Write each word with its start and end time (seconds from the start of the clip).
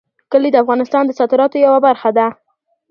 کلي 0.31 0.49
د 0.51 0.55
افغانستان 0.63 1.03
د 1.05 1.11
صادراتو 1.19 1.57
یوه 1.65 1.79
برخه 1.87 2.09
ده. 2.17 2.27